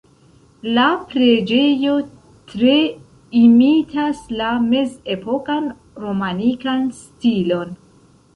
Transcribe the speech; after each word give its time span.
La 0.75 0.83
preĝejo 1.09 1.91
tre 2.53 2.77
imitas 3.41 4.23
la 4.41 4.49
mezepokan 4.71 5.69
romanikan 6.07 6.91
stilon. 7.05 7.79